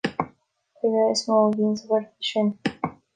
Caora 0.77 1.11
is 1.15 1.21
mó 1.31 1.35
a 1.41 1.51
bhíonn 1.57 1.77
sa 1.81 1.91
ghort 1.91 2.09
sin. 2.31 2.51